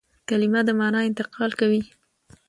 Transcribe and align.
کلیمه 0.29 0.61
د 0.67 0.69
مانا 0.79 0.99
انتقال 1.09 1.51
کوي. 1.59 1.81